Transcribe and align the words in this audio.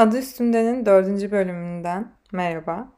Adı 0.00 0.18
Üstünde'nin 0.18 0.86
dördüncü 0.86 1.30
bölümünden 1.30 2.12
merhaba. 2.32 2.88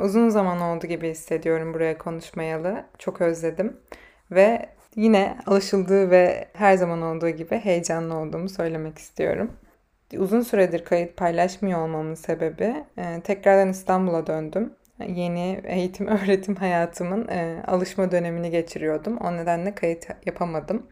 Uzun 0.00 0.28
zaman 0.28 0.60
oldu 0.60 0.86
gibi 0.86 1.10
hissediyorum 1.10 1.74
buraya 1.74 1.98
konuşmayalı. 1.98 2.84
Çok 2.98 3.20
özledim. 3.20 3.76
Ve 4.30 4.66
yine 4.96 5.38
alışıldığı 5.46 6.10
ve 6.10 6.48
her 6.52 6.76
zaman 6.76 7.02
olduğu 7.02 7.28
gibi 7.28 7.56
heyecanlı 7.56 8.14
olduğumu 8.14 8.48
söylemek 8.48 8.98
istiyorum. 8.98 9.52
Uzun 10.18 10.40
süredir 10.40 10.84
kayıt 10.84 11.16
paylaşmıyor 11.16 11.80
olmamın 11.80 12.14
sebebi 12.14 12.84
e, 12.98 13.20
tekrardan 13.20 13.68
İstanbul'a 13.68 14.26
döndüm. 14.26 14.74
Yeni 15.06 15.60
eğitim 15.64 16.06
öğretim 16.22 16.54
hayatımın 16.54 17.28
e, 17.28 17.62
alışma 17.66 18.10
dönemini 18.10 18.50
geçiriyordum. 18.50 19.16
O 19.16 19.32
nedenle 19.36 19.74
kayıt 19.74 20.06
yapamadım. 20.26 20.86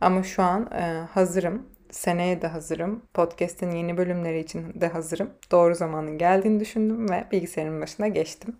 Ama 0.00 0.22
şu 0.22 0.42
an 0.42 0.70
e, 0.72 0.82
hazırım 1.14 1.75
seneye 1.96 2.42
de 2.42 2.46
hazırım. 2.46 3.02
Podcast'in 3.14 3.70
yeni 3.70 3.96
bölümleri 3.96 4.38
için 4.38 4.80
de 4.80 4.88
hazırım. 4.88 5.30
Doğru 5.50 5.74
zamanın 5.74 6.18
geldiğini 6.18 6.60
düşündüm 6.60 7.10
ve 7.10 7.24
bilgisayarın 7.32 7.80
başına 7.80 8.08
geçtim. 8.08 8.56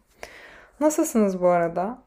Nasılsınız 0.81 1.43
bu 1.43 1.49
arada? 1.49 2.03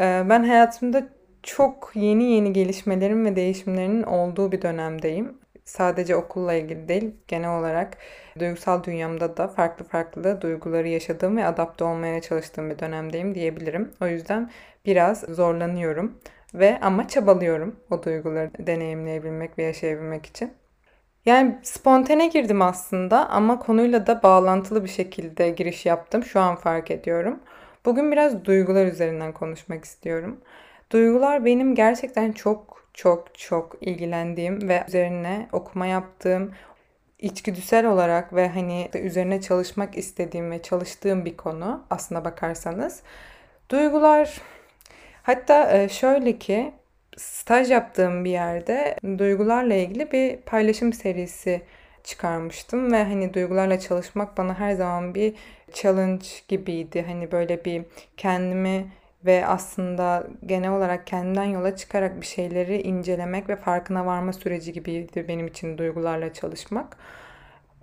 Ee, 0.00 0.22
ben 0.28 0.44
hayatımda 0.44 1.08
çok 1.42 1.90
yeni 1.94 2.24
yeni 2.24 2.52
gelişmelerin 2.52 3.24
ve 3.24 3.36
değişimlerinin 3.36 4.02
olduğu 4.02 4.52
bir 4.52 4.62
dönemdeyim. 4.62 5.38
Sadece 5.64 6.16
okulla 6.16 6.54
ilgili 6.54 6.88
değil, 6.88 7.14
genel 7.28 7.58
olarak 7.58 7.98
duygusal 8.38 8.84
dünyamda 8.84 9.36
da 9.36 9.48
farklı 9.48 9.84
farklı 9.84 10.40
duyguları 10.40 10.88
yaşadığım 10.88 11.36
ve 11.36 11.44
adapte 11.46 11.84
olmaya 11.84 12.20
çalıştığım 12.20 12.70
bir 12.70 12.78
dönemdeyim 12.78 13.34
diyebilirim. 13.34 13.90
O 14.00 14.06
yüzden 14.06 14.50
biraz 14.86 15.20
zorlanıyorum 15.20 16.18
ve 16.54 16.78
ama 16.80 17.08
çabalıyorum 17.08 17.76
o 17.90 18.02
duyguları 18.02 18.50
deneyimleyebilmek 18.58 19.58
ve 19.58 19.62
yaşayabilmek 19.62 20.26
için. 20.26 20.52
Yani 21.26 21.58
spontane 21.62 22.26
girdim 22.26 22.62
aslında 22.62 23.30
ama 23.30 23.58
konuyla 23.58 24.06
da 24.06 24.22
bağlantılı 24.22 24.84
bir 24.84 24.88
şekilde 24.88 25.50
giriş 25.50 25.86
yaptım. 25.86 26.24
Şu 26.24 26.40
an 26.40 26.56
fark 26.56 26.90
ediyorum. 26.90 27.40
Bugün 27.84 28.12
biraz 28.12 28.44
duygular 28.44 28.86
üzerinden 28.86 29.32
konuşmak 29.32 29.84
istiyorum. 29.84 30.40
Duygular 30.90 31.44
benim 31.44 31.74
gerçekten 31.74 32.32
çok 32.32 32.82
çok 32.94 33.38
çok 33.38 33.76
ilgilendiğim 33.80 34.68
ve 34.68 34.84
üzerine 34.88 35.48
okuma 35.52 35.86
yaptığım, 35.86 36.52
içgüdüsel 37.18 37.86
olarak 37.86 38.34
ve 38.34 38.48
hani 38.48 38.90
üzerine 38.94 39.40
çalışmak 39.40 39.98
istediğim 39.98 40.50
ve 40.50 40.62
çalıştığım 40.62 41.24
bir 41.24 41.36
konu 41.36 41.84
aslına 41.90 42.24
bakarsanız. 42.24 43.02
Duygular 43.70 44.40
hatta 45.22 45.72
e, 45.72 45.88
şöyle 45.88 46.38
ki 46.38 46.72
staj 47.16 47.70
yaptığım 47.70 48.24
bir 48.24 48.30
yerde 48.30 48.96
duygularla 49.18 49.74
ilgili 49.74 50.12
bir 50.12 50.36
paylaşım 50.36 50.92
serisi 50.92 51.62
çıkarmıştım 52.04 52.92
ve 52.92 53.04
hani 53.04 53.34
duygularla 53.34 53.80
çalışmak 53.80 54.38
bana 54.38 54.58
her 54.58 54.74
zaman 54.74 55.14
bir 55.14 55.34
challenge 55.72 56.26
gibiydi. 56.48 57.04
Hani 57.08 57.32
böyle 57.32 57.64
bir 57.64 57.82
kendimi 58.16 58.86
ve 59.26 59.46
aslında 59.46 60.26
genel 60.46 60.70
olarak 60.72 61.06
kendimden 61.06 61.44
yola 61.44 61.76
çıkarak 61.76 62.20
bir 62.20 62.26
şeyleri 62.26 62.82
incelemek 62.82 63.48
ve 63.48 63.56
farkına 63.56 64.06
varma 64.06 64.32
süreci 64.32 64.72
gibiydi 64.72 65.24
benim 65.28 65.46
için 65.46 65.78
duygularla 65.78 66.32
çalışmak. 66.32 66.96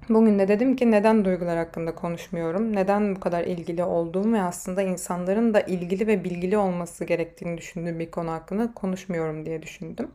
Bugün 0.10 0.40
de 0.40 0.48
dedim 0.48 0.76
ki 0.76 0.92
neden 0.92 1.26
duygular 1.26 1.58
hakkında 1.58 1.96
konuşmuyorum? 1.96 2.76
Neden 2.76 3.16
bu 3.16 3.20
kadar 3.20 3.44
ilgili 3.44 3.84
olduğum 3.84 4.34
ve 4.34 4.42
aslında 4.42 4.82
insanların 4.82 5.54
da 5.54 5.62
ilgili 5.62 6.08
ve 6.08 6.24
bilgili 6.24 6.58
olması 6.58 7.06
gerektiğini 7.06 7.58
düşündüğüm 7.58 8.00
bir 8.00 8.12
konu 8.12 8.32
hakkında 8.32 8.74
konuşmuyorum 8.74 9.46
diye 9.46 9.62
düşündüm. 9.62 10.12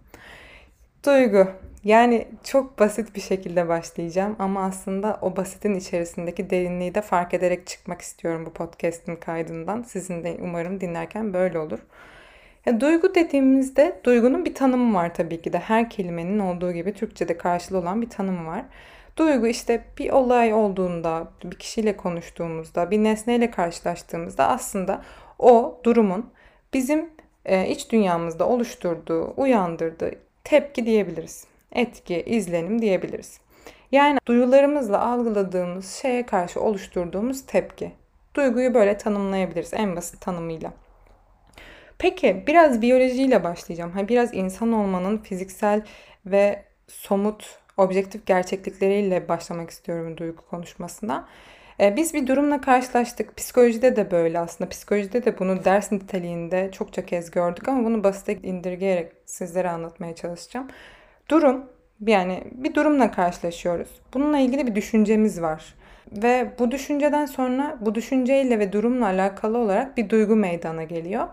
Duygu. 1.07 1.47
Yani 1.85 2.29
çok 2.45 2.79
basit 2.79 3.17
bir 3.17 3.21
şekilde 3.21 3.69
başlayacağım 3.69 4.37
ama 4.39 4.65
aslında 4.65 5.19
o 5.23 5.37
basitin 5.37 5.75
içerisindeki 5.75 6.51
derinliği 6.51 6.95
de 6.95 7.03
fark 7.03 7.35
ederek 7.35 7.67
çıkmak 7.67 8.01
istiyorum 8.01 8.47
bu 8.47 8.53
podcast'in 8.53 9.17
kaydından. 9.17 9.83
Sizin 9.83 10.25
de 10.25 10.37
umarım 10.43 10.81
dinlerken 10.81 11.35
böyle 11.35 11.59
olur. 11.59 11.79
Ya, 12.67 12.81
duygu 12.81 13.15
dediğimizde 13.15 14.01
duygunun 14.05 14.45
bir 14.45 14.55
tanımı 14.55 14.95
var 14.95 15.15
tabii 15.15 15.43
ki 15.43 15.53
de. 15.53 15.59
Her 15.59 15.91
kelimenin 15.91 16.39
olduğu 16.39 16.73
gibi 16.73 16.93
Türkçe'de 16.93 17.37
karşılığı 17.37 17.79
olan 17.79 18.03
bir 18.03 18.11
tanımı 18.11 18.47
var. 18.47 18.65
Duygu 19.17 19.47
işte 19.47 19.85
bir 19.99 20.11
olay 20.11 20.55
olduğunda, 20.55 21.29
bir 21.45 21.59
kişiyle 21.59 21.97
konuştuğumuzda, 21.97 22.91
bir 22.91 22.99
nesneyle 22.99 23.51
karşılaştığımızda 23.51 24.49
aslında 24.49 25.03
o 25.39 25.81
durumun 25.85 26.31
bizim 26.73 27.11
e, 27.45 27.69
iç 27.69 27.93
dünyamızda 27.93 28.49
oluşturduğu, 28.49 29.35
uyandırdığı 29.37 30.11
tepki 30.45 30.87
diyebiliriz. 30.87 31.47
Etki, 31.73 32.23
izlenim 32.23 32.83
diyebiliriz. 32.83 33.41
Yani 33.93 34.19
duyularımızla 34.27 35.01
algıladığımız 35.07 35.91
şeye 35.91 36.27
karşı 36.27 36.61
oluşturduğumuz 36.61 37.47
tepki. 37.47 37.93
Duyguyu 38.35 38.75
böyle 38.75 38.99
tanımlayabiliriz 38.99 39.75
en 39.75 39.97
basit 39.97 40.21
tanımıyla. 40.21 40.73
Peki 41.99 42.45
biraz 42.47 42.83
biyolojiyle 42.83 43.45
başlayacağım. 43.45 43.91
Ha, 43.93 44.09
biraz 44.09 44.35
insan 44.35 44.73
olmanın 44.73 45.19
fiziksel 45.19 45.83
ve 46.27 46.65
somut 46.89 47.59
objektif 47.77 48.27
gerçeklikleriyle 48.27 49.29
başlamak 49.29 49.71
istiyorum 49.71 50.17
duygu 50.17 50.43
konuşmasına. 50.51 51.29
Ee, 51.81 51.97
biz 51.97 52.15
bir 52.15 52.27
durumla 52.27 52.61
karşılaştık. 52.61 53.37
Psikolojide 53.37 53.97
de 53.97 54.11
böyle 54.11 54.39
aslında. 54.39 54.71
Psikolojide 54.71 55.25
de 55.25 55.39
bunu 55.39 55.65
ders 55.65 55.93
niteliğinde 55.93 56.71
çokça 56.73 57.07
kez 57.07 57.31
gördük 57.31 57.69
ama 57.69 57.85
bunu 57.85 58.05
basite 58.05 58.35
indirgeyerek 58.35 59.13
sizlere 59.27 59.71
anlatmaya 59.71 60.15
çalışacağım. 60.15 60.69
Durum 61.29 61.65
yani 62.07 62.45
bir 62.53 62.75
durumla 62.75 63.11
karşılaşıyoruz. 63.11 63.89
Bununla 64.15 64.39
ilgili 64.39 64.67
bir 64.67 64.75
düşüncemiz 64.75 65.43
var. 65.43 65.75
Ve 66.13 66.51
bu 66.59 66.71
düşünceden 66.71 67.27
sonra 67.27 67.77
bu 67.81 67.95
düşünceyle 67.95 68.59
ve 68.59 68.73
durumla 68.73 69.07
alakalı 69.07 69.59
olarak 69.59 69.97
bir 69.97 70.09
duygu 70.11 70.37
meydana 70.37 70.83
geliyor. 70.83 71.29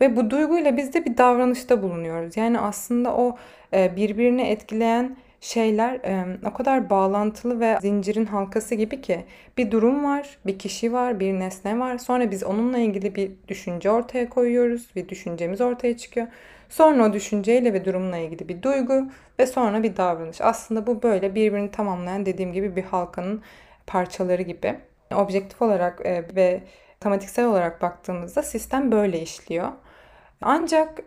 Ve 0.00 0.16
bu 0.16 0.30
duyguyla 0.30 0.76
biz 0.76 0.94
de 0.94 1.04
bir 1.04 1.16
davranışta 1.16 1.82
bulunuyoruz. 1.82 2.36
Yani 2.36 2.60
aslında 2.60 3.14
o 3.16 3.36
e, 3.72 3.96
birbirini 3.96 4.42
etkileyen 4.42 5.16
şeyler 5.40 5.94
e, 5.94 6.38
o 6.46 6.52
kadar 6.54 6.90
bağlantılı 6.90 7.60
ve 7.60 7.78
zincirin 7.80 8.26
halkası 8.26 8.74
gibi 8.74 9.00
ki 9.00 9.24
bir 9.56 9.70
durum 9.70 10.04
var, 10.04 10.38
bir 10.46 10.58
kişi 10.58 10.92
var, 10.92 11.20
bir 11.20 11.32
nesne 11.32 11.78
var. 11.78 11.98
Sonra 11.98 12.30
biz 12.30 12.44
onunla 12.44 12.78
ilgili 12.78 13.14
bir 13.14 13.30
düşünce 13.48 13.90
ortaya 13.90 14.28
koyuyoruz. 14.28 14.88
Bir 14.96 15.08
düşüncemiz 15.08 15.60
ortaya 15.60 15.96
çıkıyor. 15.96 16.26
Sonra 16.68 17.04
o 17.06 17.12
düşünceyle 17.12 17.72
ve 17.72 17.84
durumla 17.84 18.16
ilgili 18.16 18.48
bir 18.48 18.62
duygu 18.62 19.10
ve 19.38 19.46
sonra 19.46 19.82
bir 19.82 19.96
davranış. 19.96 20.40
Aslında 20.40 20.86
bu 20.86 21.02
böyle 21.02 21.34
birbirini 21.34 21.70
tamamlayan 21.70 22.26
dediğim 22.26 22.52
gibi 22.52 22.76
bir 22.76 22.82
halkanın 22.82 23.42
parçaları 23.86 24.42
gibi. 24.42 24.78
Objektif 25.14 25.62
olarak 25.62 26.06
e, 26.06 26.24
ve 26.36 26.62
tematiksel 27.00 27.46
olarak 27.46 27.82
baktığımızda 27.82 28.42
sistem 28.42 28.92
böyle 28.92 29.20
işliyor. 29.20 29.68
Ancak 30.40 31.02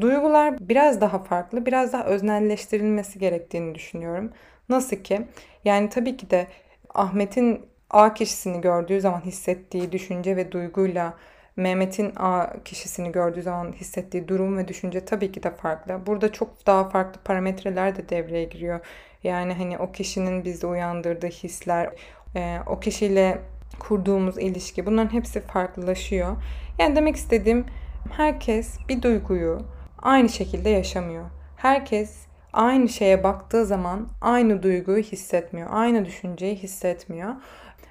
Duygular 0.00 0.68
biraz 0.68 1.00
daha 1.00 1.18
farklı, 1.18 1.66
biraz 1.66 1.92
daha 1.92 2.04
öznelleştirilmesi 2.04 3.18
gerektiğini 3.18 3.74
düşünüyorum. 3.74 4.32
Nasıl 4.68 4.96
ki? 4.96 5.26
Yani 5.64 5.88
tabii 5.88 6.16
ki 6.16 6.30
de 6.30 6.46
Ahmet'in 6.94 7.66
A 7.90 8.14
kişisini 8.14 8.60
gördüğü 8.60 9.00
zaman 9.00 9.20
hissettiği 9.20 9.92
düşünce 9.92 10.36
ve 10.36 10.52
duyguyla 10.52 11.14
Mehmet'in 11.56 12.12
A 12.16 12.46
kişisini 12.64 13.12
gördüğü 13.12 13.42
zaman 13.42 13.72
hissettiği 13.72 14.28
durum 14.28 14.58
ve 14.58 14.68
düşünce 14.68 15.04
tabii 15.04 15.32
ki 15.32 15.42
de 15.42 15.50
farklı. 15.50 16.06
Burada 16.06 16.32
çok 16.32 16.66
daha 16.66 16.88
farklı 16.88 17.20
parametreler 17.22 17.96
de 17.96 18.08
devreye 18.08 18.44
giriyor. 18.44 18.80
Yani 19.22 19.54
hani 19.54 19.78
o 19.78 19.92
kişinin 19.92 20.44
bizde 20.44 20.66
uyandırdığı 20.66 21.26
hisler, 21.26 21.90
e, 22.36 22.58
o 22.66 22.80
kişiyle 22.80 23.38
kurduğumuz 23.78 24.38
ilişki 24.38 24.86
bunların 24.86 25.12
hepsi 25.12 25.40
farklılaşıyor. 25.40 26.36
Yani 26.78 26.96
demek 26.96 27.16
istediğim 27.16 27.66
herkes 28.10 28.78
bir 28.88 29.02
duyguyu 29.02 29.73
aynı 30.04 30.28
şekilde 30.28 30.70
yaşamıyor. 30.70 31.24
Herkes 31.56 32.26
aynı 32.52 32.88
şeye 32.88 33.24
baktığı 33.24 33.66
zaman 33.66 34.08
aynı 34.20 34.62
duyguyu 34.62 35.02
hissetmiyor. 35.02 35.68
Aynı 35.70 36.04
düşünceyi 36.04 36.56
hissetmiyor. 36.56 37.34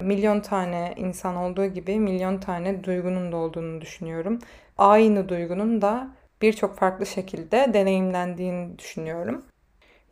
Milyon 0.00 0.40
tane 0.40 0.94
insan 0.96 1.36
olduğu 1.36 1.66
gibi 1.66 1.98
milyon 1.98 2.38
tane 2.38 2.84
duygunun 2.84 3.32
da 3.32 3.36
olduğunu 3.36 3.80
düşünüyorum. 3.80 4.38
Aynı 4.78 5.28
duygunun 5.28 5.82
da 5.82 6.08
birçok 6.42 6.76
farklı 6.76 7.06
şekilde 7.06 7.70
deneyimlendiğini 7.74 8.78
düşünüyorum. 8.78 9.44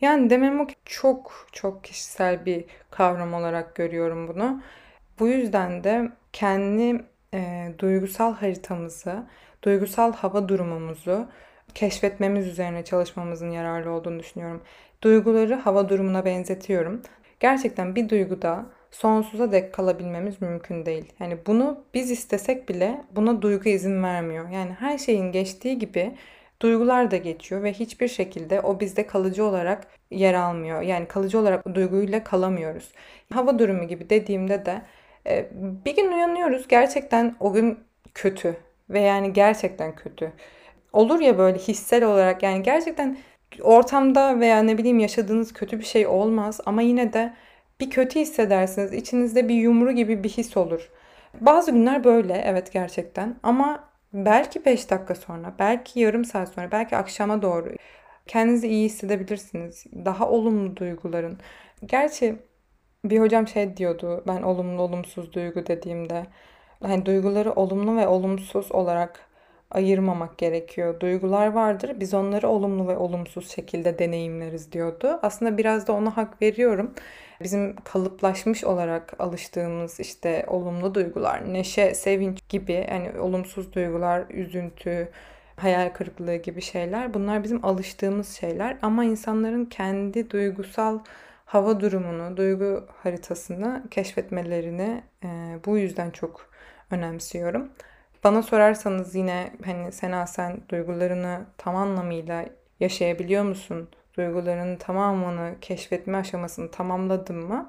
Yani 0.01 0.31
demem 0.31 0.67
ki 0.67 0.75
çok 0.85 1.47
çok 1.53 1.85
kişisel 1.85 2.47
bir 2.47 2.65
kavram 2.91 3.35
olarak 3.35 3.75
görüyorum 3.75 4.29
bunu. 4.29 4.63
Bu 5.19 5.29
yüzden 5.29 5.85
de 5.85 6.13
kendi 6.33 7.05
e, 7.35 7.73
duygusal 7.79 8.35
haritamızı, 8.35 9.27
duygusal 9.63 10.13
hava 10.13 10.49
durumumuzu 10.49 11.29
keşfetmemiz 11.75 12.47
üzerine 12.47 12.85
çalışmamızın 12.85 13.51
yararlı 13.51 13.91
olduğunu 13.91 14.19
düşünüyorum. 14.19 14.63
Duyguları 15.03 15.55
hava 15.55 15.89
durumuna 15.89 16.25
benzetiyorum. 16.25 17.03
Gerçekten 17.41 17.95
bir 17.95 18.09
duyguda 18.09 18.67
sonsuza 18.91 19.53
dek 19.53 19.73
kalabilmemiz 19.73 20.43
mümkün 20.43 20.87
değil. 20.87 21.13
Yani 21.21 21.39
bunu 21.47 21.85
biz 21.95 22.11
istesek 22.11 22.69
bile 22.69 23.05
buna 23.17 23.43
duygu 23.43 23.69
izin 23.69 24.03
vermiyor. 24.03 24.49
Yani 24.49 24.73
her 24.73 24.99
şeyin 24.99 25.33
geçtiği 25.33 25.79
gibi 25.79 26.15
duygular 26.63 27.11
da 27.11 27.17
geçiyor 27.17 27.63
ve 27.63 27.73
hiçbir 27.73 28.09
şekilde 28.09 28.61
o 28.61 28.81
bizde 28.81 29.07
kalıcı 29.07 29.45
olarak 29.45 29.87
yer 30.11 30.35
almıyor. 30.35 30.83
Yani 30.83 31.07
kalıcı 31.09 31.39
olarak 31.39 31.75
duyguyla 31.75 32.25
kalamıyoruz. 32.25 32.93
Hava 33.33 33.59
durumu 33.59 33.89
gibi 33.89 34.11
dediğimde 34.11 34.67
de 34.67 34.83
e, 35.27 35.49
bir 35.85 35.97
gün 35.97 36.13
uyanıyoruz 36.13 36.69
gerçekten 36.69 37.37
o 37.41 37.53
gün 37.53 37.79
kötü 38.15 38.57
ve 38.91 39.01
yani 39.01 39.33
gerçekten 39.33 39.95
kötü. 39.95 40.33
Olur 40.93 41.21
ya 41.21 41.39
böyle 41.39 41.59
hissel 41.59 42.05
olarak 42.05 42.43
yani 42.43 42.63
gerçekten 42.63 43.19
ortamda 43.63 44.41
veya 44.41 44.63
ne 44.63 44.79
bileyim 44.79 44.99
yaşadığınız 44.99 45.53
kötü 45.53 45.79
bir 45.79 45.85
şey 45.85 46.07
olmaz 46.07 46.61
ama 46.67 46.83
yine 46.83 47.13
de 47.13 47.35
bir 47.81 47.91
kötü 47.91 48.21
hissedersiniz. 48.21 48.93
İçinizde 48.93 49.49
bir 49.49 49.55
yumru 49.55 49.93
gibi 49.93 50.25
bir 50.25 50.29
his 50.29 50.57
olur. 50.57 50.91
Bazı 51.41 51.71
günler 51.73 52.05
böyle 52.05 52.35
evet 52.47 52.73
gerçekten 52.73 53.37
ama 53.43 53.85
belki 54.13 54.65
5 54.65 54.91
dakika 54.91 55.15
sonra, 55.15 55.55
belki 55.59 56.01
yarım 56.01 56.25
saat 56.25 56.49
sonra, 56.49 56.73
belki 56.73 56.97
akşama 56.97 57.43
doğru 57.43 57.69
kendinizi 58.27 58.69
iyi 58.69 58.85
hissedebilirsiniz. 58.85 59.85
Daha 60.05 60.29
olumlu 60.31 60.77
duyguların. 60.77 61.39
Gerçi 61.87 62.37
bir 63.05 63.21
hocam 63.21 63.49
şey 63.49 63.77
diyordu 63.77 64.25
ben 64.27 64.43
olumlu 64.43 64.83
olumsuz 64.83 65.33
duygu 65.33 65.67
dediğimde 65.67 66.27
hani 66.83 67.07
duyguları 67.07 67.53
olumlu 67.53 67.97
ve 67.97 68.09
olumsuz 68.09 68.73
olarak 68.73 69.32
ayırmamak 69.73 70.39
gerekiyor. 70.39 71.01
Duygular 71.01 71.47
vardır. 71.47 71.97
Biz 72.01 72.15
onları 72.15 72.49
olumlu 72.49 72.89
ve 72.89 72.97
olumsuz 72.97 73.51
şekilde 73.51 73.99
deneyimleriz 73.99 74.73
diyordu. 74.73 75.19
Aslında 75.23 75.59
biraz 75.59 75.87
da 75.87 75.93
ona 75.93 76.17
hak 76.17 76.43
veriyorum. 76.43 76.95
Bizim 77.43 77.77
kalıplaşmış 77.77 78.65
olarak 78.65 79.15
alıştığımız 79.21 80.01
işte 80.01 80.45
olumlu 80.49 80.95
duygular, 80.95 81.53
neşe, 81.53 81.95
sevinç 81.95 82.49
gibi 82.49 82.87
yani 82.91 83.21
olumsuz 83.21 83.73
duygular, 83.73 84.25
üzüntü, 84.31 85.09
hayal 85.57 85.89
kırıklığı 85.91 86.37
gibi 86.37 86.63
şeyler 86.63 87.15
bunlar 87.15 87.45
bizim 87.45 87.65
alıştığımız 87.65 88.29
şeyler 88.29 88.77
ama 88.83 89.05
insanların 89.05 89.65
kendi 89.65 90.31
duygusal 90.31 90.99
hava 91.45 91.81
durumunu, 91.81 92.37
duygu 92.37 92.87
haritasını 93.03 93.83
keşfetmelerini 93.91 95.03
e, 95.25 95.29
bu 95.67 95.79
yüzden 95.79 96.11
çok 96.11 96.51
önemsiyorum. 96.91 97.69
Bana 98.25 98.43
sorarsanız 98.43 99.15
yine 99.15 99.53
hani 99.65 99.93
Sena 99.93 100.27
sen 100.27 100.61
duygularını 100.69 101.47
tam 101.59 101.77
anlamıyla 101.77 102.45
yaşayabiliyor 102.81 103.45
musun? 103.45 103.89
Duyguların 104.17 104.77
tamamını 104.77 105.55
keşfetme 105.61 106.19
aşamasını 106.19 106.71
tamamladın 106.71 107.37
mı? 107.37 107.69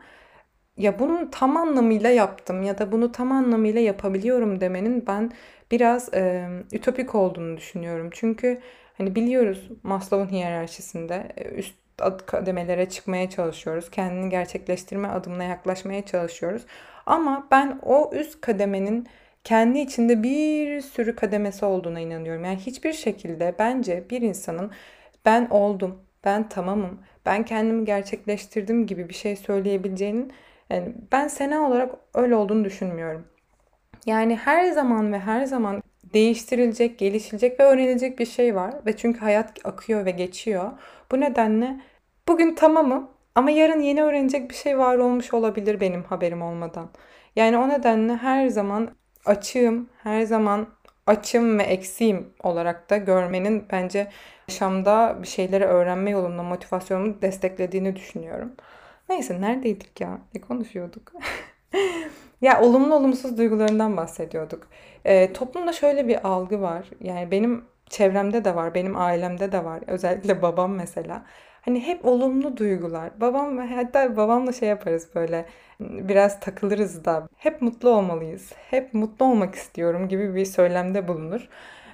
Ya 0.78 1.00
bunu 1.00 1.32
tam 1.32 1.58
anlamıyla 1.58 2.10
yaptım 2.10 2.64
ya 2.64 2.78
da 2.78 2.92
bunu 2.92 3.12
tam 3.12 3.32
anlamıyla 3.32 3.82
yapabiliyorum 3.82 4.62
demenin 4.62 5.08
ben 5.08 5.32
biraz 5.72 6.14
e, 6.14 6.50
ütopik 6.72 7.16
olduğunu 7.16 7.58
düşünüyorum. 7.58 8.10
Çünkü 8.14 8.62
hani 8.98 9.16
biliyoruz 9.16 9.70
Maslow'un 9.84 10.32
hiyerarşisinde 10.32 11.28
üst 11.56 11.76
kademelere 12.26 12.90
çıkmaya 12.90 13.30
çalışıyoruz. 13.30 13.92
Kendini 13.92 14.30
gerçekleştirme 14.30 15.08
adımına 15.08 15.44
yaklaşmaya 15.44 16.06
çalışıyoruz. 16.06 16.66
Ama 17.06 17.48
ben 17.52 17.80
o 17.84 18.12
üst 18.14 18.42
kademenin 18.42 19.08
kendi 19.44 19.80
içinde 19.80 20.24
bir 20.24 20.82
sürü 20.82 21.16
kademesi 21.16 21.66
olduğuna 21.66 22.00
inanıyorum. 22.00 22.46
Yani 22.46 22.58
hiçbir 22.58 22.94
şekilde 22.94 23.56
bence 23.60 24.10
bir 24.10 24.22
insanın 24.22 24.72
ben 25.26 25.48
oldum, 25.50 26.02
ben 26.26 26.50
tamamım, 26.50 27.00
ben 27.26 27.46
kendimi 27.46 27.86
gerçekleştirdim 27.86 28.88
gibi 28.88 29.10
bir 29.10 29.14
şey 29.14 29.36
söyleyebileceğinin 29.36 30.34
yani 30.70 30.94
ben 31.12 31.28
sena 31.28 31.68
olarak 31.68 31.96
öyle 32.14 32.36
olduğunu 32.36 32.66
düşünmüyorum. 32.66 33.28
Yani 34.06 34.36
her 34.36 34.72
zaman 34.72 35.14
ve 35.14 35.20
her 35.20 35.46
zaman 35.46 35.84
değiştirilecek, 36.14 37.00
gelişilecek 37.00 37.60
ve 37.60 37.64
öğrenilecek 37.64 38.20
bir 38.20 38.26
şey 38.26 38.56
var. 38.56 38.76
Ve 38.86 38.98
çünkü 38.98 39.20
hayat 39.20 39.66
akıyor 39.66 40.06
ve 40.06 40.12
geçiyor. 40.12 40.72
Bu 41.12 41.20
nedenle 41.20 41.82
bugün 42.28 42.56
tamamım 42.56 43.10
ama 43.36 43.52
yarın 43.52 43.82
yeni 43.82 44.04
öğrenecek 44.04 44.50
bir 44.50 44.56
şey 44.56 44.78
var 44.78 44.98
olmuş 44.98 45.34
olabilir 45.34 45.80
benim 45.80 46.04
haberim 46.04 46.42
olmadan. 46.42 46.90
Yani 47.36 47.58
o 47.58 47.70
nedenle 47.70 48.16
her 48.16 48.48
zaman 48.48 48.90
açığım, 49.26 49.90
her 50.04 50.24
zaman 50.24 50.68
açım 51.08 51.60
ve 51.60 51.64
eksiğim 51.64 52.34
olarak 52.44 52.90
da 52.90 52.98
görmenin 52.98 53.66
bence 53.72 54.08
yaşamda 54.48 55.18
bir 55.22 55.28
şeyleri 55.28 55.66
öğrenme 55.66 56.10
yolunda 56.12 56.44
motivasyonumu 56.44 57.22
desteklediğini 57.22 57.96
düşünüyorum. 57.96 58.54
Neyse 59.10 59.42
neredeydik 59.42 60.02
ya? 60.02 60.22
Ne 60.36 60.42
konuşuyorduk? 60.42 61.14
ya 62.42 62.62
olumlu 62.62 62.96
olumsuz 62.96 63.38
duygularından 63.38 63.98
bahsediyorduk. 63.98 64.68
E, 65.06 65.34
toplumda 65.34 65.74
şöyle 65.74 66.08
bir 66.08 66.28
algı 66.28 66.62
var. 66.62 66.86
Yani 67.02 67.32
benim 67.32 67.66
çevremde 67.90 68.46
de 68.46 68.56
var, 68.56 68.74
benim 68.74 68.98
ailemde 68.98 69.52
de 69.52 69.64
var. 69.66 69.84
Özellikle 69.88 70.42
babam 70.42 70.76
mesela. 70.76 71.26
Hani 71.66 71.80
hep 71.88 72.06
olumlu 72.06 72.58
duygular. 72.58 73.22
Babam 73.22 73.58
hatta 73.58 74.18
babamla 74.18 74.54
şey 74.54 74.70
yaparız 74.70 75.08
böyle 75.16 75.46
biraz 75.80 76.40
takılırız 76.40 77.06
da 77.06 77.30
hep 77.38 77.62
mutlu 77.62 77.90
olmalıyız. 77.90 78.52
Hep 78.70 78.94
mutlu 78.94 79.26
olmak 79.26 79.56
istiyorum 79.56 80.08
gibi 80.08 80.36
bir 80.36 80.46
söylemde 80.46 81.08
bulunur. 81.08 81.50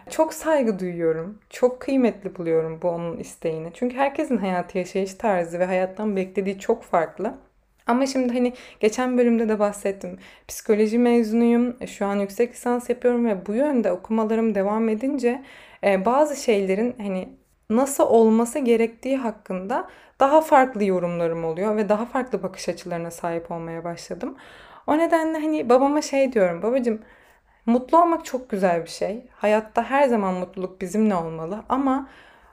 Çok 0.09 0.33
saygı 0.33 0.79
duyuyorum. 0.79 1.39
Çok 1.49 1.79
kıymetli 1.81 2.35
buluyorum 2.35 2.79
bu 2.81 2.89
onun 2.89 3.17
isteğini. 3.17 3.71
Çünkü 3.73 3.97
herkesin 3.97 4.37
hayatı 4.37 4.77
yaşayış 4.77 5.13
tarzı 5.13 5.59
ve 5.59 5.65
hayattan 5.65 6.15
beklediği 6.15 6.59
çok 6.59 6.83
farklı. 6.83 7.33
Ama 7.87 8.05
şimdi 8.05 8.33
hani 8.33 8.53
geçen 8.79 9.17
bölümde 9.17 9.49
de 9.49 9.59
bahsettim. 9.59 10.17
Psikoloji 10.47 10.97
mezunuyum. 10.97 11.87
Şu 11.87 12.05
an 12.05 12.15
yüksek 12.15 12.53
lisans 12.53 12.89
yapıyorum 12.89 13.25
ve 13.25 13.45
bu 13.45 13.53
yönde 13.53 13.91
okumalarım 13.91 14.55
devam 14.55 14.89
edince 14.89 15.41
e, 15.83 16.05
bazı 16.05 16.35
şeylerin 16.43 16.95
hani 16.97 17.29
nasıl 17.69 18.03
olması 18.03 18.59
gerektiği 18.59 19.17
hakkında 19.17 19.87
daha 20.19 20.41
farklı 20.41 20.83
yorumlarım 20.83 21.45
oluyor 21.45 21.77
ve 21.77 21.89
daha 21.89 22.05
farklı 22.05 22.43
bakış 22.43 22.69
açılarına 22.69 23.11
sahip 23.11 23.51
olmaya 23.51 23.83
başladım. 23.83 24.35
O 24.87 24.97
nedenle 24.97 25.39
hani 25.39 25.69
babama 25.69 26.01
şey 26.01 26.33
diyorum. 26.33 26.61
Babacığım 26.61 27.01
mutlu 27.65 28.01
olmak 28.01 28.25
çok 28.25 28.49
güzel 28.49 28.83
bir 28.83 28.89
şey. 28.89 29.25
Hayatta 29.31 29.83
her 29.83 30.07
zaman 30.07 30.33
mutluluk 30.33 30.81
bizimle 30.81 31.15
olmalı 31.15 31.63
ama 31.69 32.07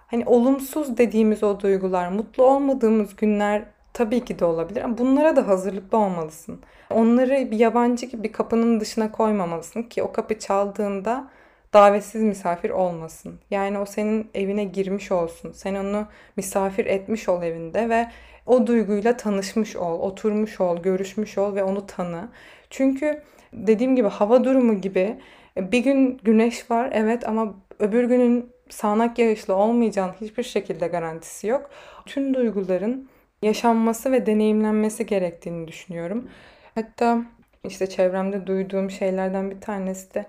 hani 0.07 0.25
olumsuz 0.27 0.97
dediğimiz 0.99 1.43
o 1.43 1.61
duygular, 1.61 2.09
mutlu 2.09 2.45
olmadığımız 2.45 3.17
günler 3.17 3.65
tabii 3.93 4.25
ki 4.25 4.39
de 4.39 4.45
olabilir 4.45 4.83
ama 4.83 4.99
bunlara 4.99 5.37
da 5.37 5.49
hazırlıklı 5.49 5.99
olmalısın. 5.99 6.61
Onları 6.91 7.51
bir 7.51 7.59
yabancı 7.59 8.07
gibi 8.07 8.33
kapının 8.33 8.81
dışına 8.81 9.13
koymamalısın 9.13 9.83
ki 9.83 10.03
o 10.03 10.13
kapı 10.13 10.39
çaldığında 10.39 11.29
davetsiz 11.77 12.23
misafir 12.23 12.71
olmasın. 12.71 13.41
Yani 13.51 13.79
o 13.79 13.87
senin 13.87 14.31
evine 14.35 14.65
girmiş 14.65 15.13
olsun. 15.13 15.53
Sen 15.53 15.75
onu 15.75 16.07
misafir 16.37 16.87
etmiş 16.87 17.29
ol 17.29 17.43
evinde 17.43 17.89
ve 17.89 18.07
o 18.47 18.67
duyguyla 18.67 19.17
tanışmış 19.17 19.77
ol, 19.77 20.01
oturmuş 20.01 20.61
ol, 20.61 20.83
görüşmüş 20.83 21.39
ol 21.39 21.55
ve 21.55 21.65
onu 21.65 21.87
tanı. 21.87 22.29
Çünkü 22.71 23.23
dediğim 23.53 23.97
gibi 23.97 24.09
hava 24.09 24.45
durumu 24.45 24.81
gibi 24.81 25.19
bir 25.57 25.79
gün 25.79 26.21
güneş 26.25 26.71
var 26.71 26.91
evet 26.95 27.29
ama 27.29 27.55
öbür 27.79 28.05
günün 28.05 28.53
sağanak 28.69 29.19
yağışlı 29.19 29.55
olmayacağın 29.55 30.13
hiçbir 30.21 30.43
şekilde 30.43 30.87
garantisi 30.87 31.47
yok. 31.47 31.71
Tüm 32.07 32.35
duyguların 32.35 33.09
yaşanması 33.43 34.13
ve 34.13 34.27
deneyimlenmesi 34.27 35.07
gerektiğini 35.07 35.69
düşünüyorum. 35.69 36.29
Hatta 36.75 37.23
işte 37.65 37.87
çevremde 37.87 38.47
duyduğum 38.47 38.91
şeylerden 38.91 39.51
bir 39.51 39.61
tanesi 39.61 40.15
de 40.15 40.27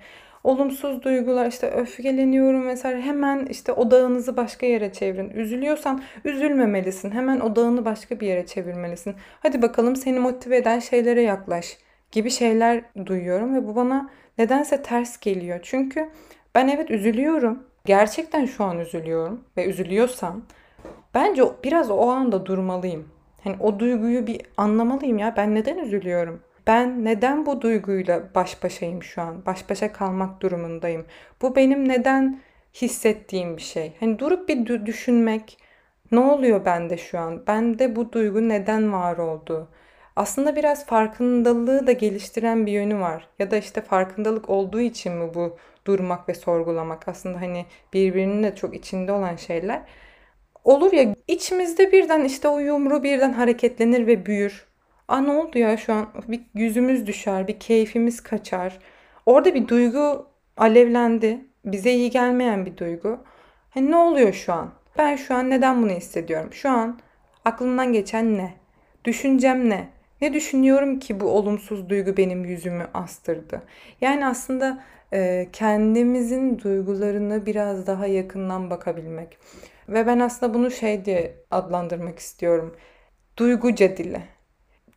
olumsuz 0.47 1.03
duygular 1.03 1.45
işte 1.45 1.71
öfkeleniyorum 1.71 2.67
vesaire 2.67 3.01
hemen 3.01 3.45
işte 3.45 3.73
odağınızı 3.73 4.37
başka 4.37 4.65
yere 4.65 4.93
çevirin. 4.93 5.29
Üzülüyorsan 5.29 6.03
üzülmemelisin. 6.25 7.11
Hemen 7.11 7.39
odağını 7.39 7.85
başka 7.85 8.19
bir 8.19 8.27
yere 8.27 8.45
çevirmelisin. 8.45 9.15
Hadi 9.39 9.61
bakalım 9.61 9.95
seni 9.95 10.19
motive 10.19 10.57
eden 10.57 10.79
şeylere 10.79 11.21
yaklaş 11.21 11.77
gibi 12.11 12.29
şeyler 12.29 12.83
duyuyorum 13.05 13.55
ve 13.55 13.67
bu 13.67 13.75
bana 13.75 14.09
nedense 14.37 14.81
ters 14.81 15.19
geliyor. 15.19 15.59
Çünkü 15.63 16.09
ben 16.55 16.67
evet 16.67 16.91
üzülüyorum. 16.91 17.63
Gerçekten 17.85 18.45
şu 18.45 18.63
an 18.63 18.79
üzülüyorum 18.79 19.41
ve 19.57 19.65
üzülüyorsam 19.65 20.41
bence 21.13 21.43
biraz 21.63 21.91
o 21.91 22.09
anda 22.09 22.45
durmalıyım. 22.45 23.07
Hani 23.43 23.55
o 23.59 23.79
duyguyu 23.79 24.27
bir 24.27 24.41
anlamalıyım 24.57 25.17
ya. 25.17 25.33
Ben 25.37 25.55
neden 25.55 25.77
üzülüyorum? 25.77 26.39
Ben 26.67 27.05
neden 27.05 27.45
bu 27.45 27.61
duyguyla 27.61 28.29
baş 28.35 28.63
başayım 28.63 29.03
şu 29.03 29.21
an? 29.21 29.45
Baş 29.45 29.69
başa 29.69 29.93
kalmak 29.93 30.41
durumundayım. 30.41 31.05
Bu 31.41 31.55
benim 31.55 31.89
neden 31.89 32.41
hissettiğim 32.73 33.57
bir 33.57 33.61
şey. 33.61 33.93
Hani 33.99 34.19
durup 34.19 34.49
bir 34.49 34.85
düşünmek. 34.85 35.57
Ne 36.11 36.19
oluyor 36.19 36.65
bende 36.65 36.97
şu 36.97 37.19
an? 37.19 37.47
Bende 37.47 37.95
bu 37.95 38.11
duygu 38.11 38.49
neden 38.49 38.93
var 38.93 39.17
oldu? 39.17 39.69
Aslında 40.15 40.55
biraz 40.55 40.85
farkındalığı 40.85 41.87
da 41.87 41.91
geliştiren 41.91 42.65
bir 42.65 42.71
yönü 42.71 42.99
var. 42.99 43.27
Ya 43.39 43.51
da 43.51 43.57
işte 43.57 43.81
farkındalık 43.81 44.49
olduğu 44.49 44.81
için 44.81 45.13
mi 45.13 45.33
bu 45.33 45.57
durmak 45.85 46.29
ve 46.29 46.33
sorgulamak? 46.33 47.07
Aslında 47.07 47.41
hani 47.41 47.65
birbirinin 47.93 48.43
de 48.43 48.55
çok 48.55 48.75
içinde 48.75 49.11
olan 49.11 49.35
şeyler. 49.35 49.81
Olur 50.63 50.93
ya 50.93 51.15
içimizde 51.27 51.91
birden 51.91 52.23
işte 52.23 52.47
o 52.47 52.59
yumru 52.59 53.03
birden 53.03 53.33
hareketlenir 53.33 54.07
ve 54.07 54.25
büyür. 54.25 54.67
Aa 55.07 55.19
ne 55.21 55.31
oldu 55.31 55.59
ya 55.59 55.77
şu 55.77 55.93
an 55.93 56.07
bir 56.27 56.41
yüzümüz 56.55 57.07
düşer, 57.07 57.47
bir 57.47 57.59
keyfimiz 57.59 58.23
kaçar. 58.23 58.79
Orada 59.25 59.55
bir 59.55 59.67
duygu 59.67 60.27
alevlendi. 60.57 61.45
Bize 61.65 61.91
iyi 61.91 62.09
gelmeyen 62.09 62.65
bir 62.65 62.77
duygu. 62.77 63.19
Hani 63.69 63.91
ne 63.91 63.95
oluyor 63.95 64.33
şu 64.33 64.53
an? 64.53 64.71
Ben 64.97 65.15
şu 65.15 65.35
an 65.35 65.49
neden 65.49 65.83
bunu 65.83 65.91
hissediyorum? 65.91 66.53
Şu 66.53 66.69
an 66.69 66.99
aklımdan 67.45 67.93
geçen 67.93 68.37
ne? 68.37 68.53
Düşüncem 69.05 69.69
ne? 69.69 69.89
Ne 70.21 70.33
düşünüyorum 70.33 70.99
ki 70.99 71.19
bu 71.19 71.25
olumsuz 71.25 71.89
duygu 71.89 72.17
benim 72.17 72.45
yüzümü 72.45 72.87
astırdı? 72.93 73.61
Yani 74.01 74.25
aslında 74.25 74.83
e, 75.13 75.49
kendimizin 75.53 76.59
duygularını 76.59 77.45
biraz 77.45 77.87
daha 77.87 78.07
yakından 78.07 78.69
bakabilmek. 78.69 79.37
Ve 79.89 80.07
ben 80.07 80.19
aslında 80.19 80.53
bunu 80.53 80.71
şey 80.71 81.05
diye 81.05 81.35
adlandırmak 81.51 82.19
istiyorum. 82.19 82.75
Duyguca 83.37 83.97
dili. 83.97 84.36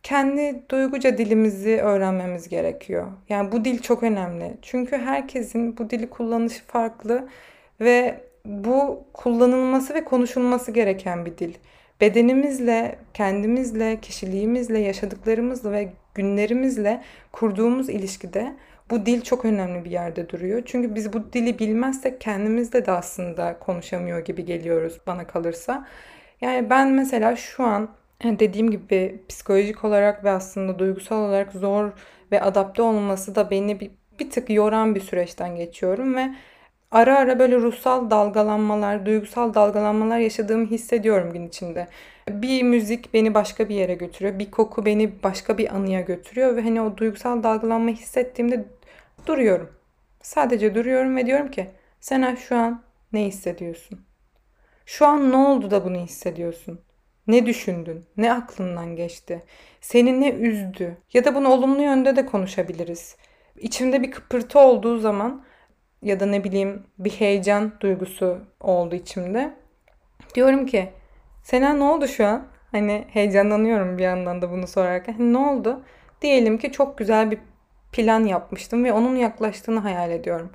Kendi 0.03 0.63
duyguca 0.69 1.17
dilimizi 1.17 1.77
öğrenmemiz 1.77 2.49
gerekiyor. 2.49 3.07
Yani 3.29 3.51
bu 3.51 3.65
dil 3.65 3.79
çok 3.79 4.03
önemli. 4.03 4.57
Çünkü 4.61 4.97
herkesin 4.97 5.77
bu 5.77 5.89
dili 5.89 6.09
kullanışı 6.09 6.63
farklı 6.65 7.27
ve 7.81 8.21
bu 8.45 9.03
kullanılması 9.13 9.93
ve 9.93 10.03
konuşulması 10.03 10.71
gereken 10.71 11.25
bir 11.25 11.37
dil. 11.37 11.53
Bedenimizle, 12.01 12.99
kendimizle, 13.13 13.99
kişiliğimizle, 14.01 14.79
yaşadıklarımızla 14.79 15.71
ve 15.71 15.89
günlerimizle 16.15 17.01
kurduğumuz 17.31 17.89
ilişkide 17.89 18.55
bu 18.89 19.05
dil 19.05 19.21
çok 19.21 19.45
önemli 19.45 19.85
bir 19.85 19.91
yerde 19.91 20.29
duruyor. 20.29 20.61
Çünkü 20.65 20.95
biz 20.95 21.13
bu 21.13 21.33
dili 21.33 21.59
bilmezsek 21.59 22.21
kendimizde 22.21 22.85
de 22.85 22.91
aslında 22.91 23.59
konuşamıyor 23.59 24.19
gibi 24.25 24.45
geliyoruz 24.45 24.97
bana 25.07 25.27
kalırsa. 25.27 25.87
Yani 26.41 26.69
ben 26.69 26.91
mesela 26.91 27.35
şu 27.35 27.63
an 27.63 27.89
dediğim 28.23 28.71
gibi 28.71 29.23
psikolojik 29.29 29.83
olarak 29.85 30.23
ve 30.23 30.29
aslında 30.31 30.79
duygusal 30.79 31.21
olarak 31.29 31.51
zor 31.53 31.91
ve 32.31 32.41
adapte 32.41 32.81
olması 32.81 33.35
da 33.35 33.51
beni 33.51 33.79
bir, 33.79 33.91
bir 34.19 34.29
tık 34.29 34.49
yoran 34.49 34.95
bir 34.95 35.01
süreçten 35.01 35.55
geçiyorum 35.55 36.15
ve 36.15 36.35
ara 36.91 37.17
ara 37.17 37.39
böyle 37.39 37.55
ruhsal 37.55 38.09
dalgalanmalar, 38.09 39.05
duygusal 39.05 39.53
dalgalanmalar 39.53 40.17
yaşadığımı 40.19 40.65
hissediyorum 40.65 41.33
gün 41.33 41.47
içinde. 41.47 41.87
Bir 42.29 42.63
müzik 42.63 43.13
beni 43.13 43.33
başka 43.33 43.69
bir 43.69 43.75
yere 43.75 43.93
götürüyor. 43.95 44.39
Bir 44.39 44.51
koku 44.51 44.85
beni 44.85 45.23
başka 45.23 45.57
bir 45.57 45.75
anıya 45.75 46.01
götürüyor 46.01 46.55
ve 46.55 46.61
hani 46.61 46.81
o 46.81 46.97
duygusal 46.97 47.43
dalgalanmayı 47.43 47.95
hissettiğimde 47.97 48.65
duruyorum. 49.27 49.69
Sadece 50.21 50.75
duruyorum 50.75 51.15
ve 51.15 51.25
diyorum 51.25 51.51
ki 51.51 51.67
Sena 52.01 52.35
şu 52.35 52.55
an 52.55 52.83
ne 53.13 53.25
hissediyorsun? 53.25 54.05
Şu 54.85 55.07
an 55.07 55.31
ne 55.31 55.37
oldu 55.37 55.71
da 55.71 55.85
bunu 55.85 55.97
hissediyorsun? 55.97 56.81
Ne 57.31 57.45
düşündün? 57.45 58.05
Ne 58.17 58.33
aklından 58.33 58.95
geçti? 58.95 59.43
Seni 59.81 60.21
ne 60.21 60.31
üzdü? 60.31 60.97
Ya 61.13 61.25
da 61.25 61.35
bunu 61.35 61.49
olumlu 61.49 61.81
yönde 61.81 62.15
de 62.15 62.25
konuşabiliriz. 62.25 63.15
İçimde 63.59 64.01
bir 64.01 64.11
kıpırtı 64.11 64.59
olduğu 64.59 64.97
zaman 64.97 65.43
ya 66.01 66.19
da 66.19 66.25
ne 66.25 66.43
bileyim 66.43 66.83
bir 66.99 67.09
heyecan 67.09 67.73
duygusu 67.79 68.37
oldu 68.59 68.95
içimde. 68.95 69.53
Diyorum 70.35 70.65
ki 70.65 70.89
Sena 71.43 71.73
ne 71.73 71.83
oldu 71.83 72.07
şu 72.07 72.25
an? 72.25 72.47
Hani 72.71 73.05
heyecanlanıyorum 73.07 73.97
bir 73.97 74.03
yandan 74.03 74.41
da 74.41 74.51
bunu 74.51 74.67
sorarken. 74.67 75.13
Hani 75.13 75.33
ne 75.33 75.37
oldu? 75.37 75.83
Diyelim 76.21 76.57
ki 76.57 76.71
çok 76.71 76.97
güzel 76.97 77.31
bir 77.31 77.39
plan 77.91 78.25
yapmıştım 78.25 78.83
ve 78.83 78.93
onun 78.93 79.15
yaklaştığını 79.15 79.79
hayal 79.79 80.11
ediyorum. 80.11 80.51